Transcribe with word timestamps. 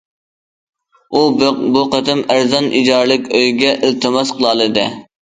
ئۇ 1.17 1.19
بۇ 1.75 1.83
قېتىم 1.91 2.23
ئەرزان 2.35 2.69
ئىجارىلىك 2.79 3.27
ئۆيگە 3.41 3.75
ئىلتىماس 3.89 4.33
قىلالىدى. 4.39 4.87